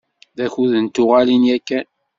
[0.37, 1.87] D akud n tuɣalin yakan.